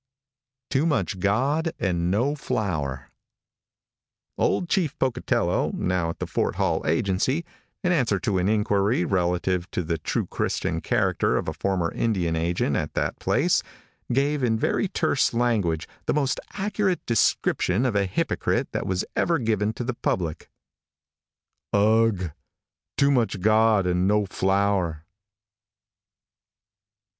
TOO 0.71 0.87
MUCH 0.87 1.19
GOD 1.19 1.73
AND 1.79 2.09
NO 2.09 2.33
FLOUR. 2.33 3.11
|OLD 4.39 4.67
CHIEF 4.67 4.97
POCOTELLO, 4.97 5.73
now 5.75 6.09
at 6.09 6.17
the 6.17 6.25
Fort 6.25 6.55
Hall 6.55 6.81
agency, 6.87 7.45
in 7.83 7.91
answer 7.91 8.19
to 8.19 8.39
an 8.39 8.49
inquiry 8.49 9.05
relative 9.05 9.69
to 9.69 9.83
the 9.83 9.99
true 9.99 10.25
Christian 10.25 10.81
character 10.81 11.37
of 11.37 11.47
a 11.47 11.53
former 11.53 11.91
Indian 11.91 12.35
agent 12.35 12.75
at 12.75 12.95
that 12.95 13.19
place, 13.19 13.61
gave 14.11 14.41
in 14.43 14.57
very 14.57 14.87
terse 14.87 15.35
language 15.35 15.87
the 16.07 16.15
most 16.15 16.39
accurate 16.53 17.05
description 17.05 17.85
of 17.85 17.95
a 17.95 18.07
hypocrite 18.07 18.71
that 18.71 18.87
was 18.87 19.05
ever 19.15 19.37
given 19.37 19.71
to 19.73 19.83
the 19.83 19.93
public. 19.93 20.49
"Ugh! 21.73 22.31
Too 22.97 23.11
much 23.11 23.39
God 23.39 23.85
and 23.85 24.07
no 24.07 24.25
flour." 24.25 25.05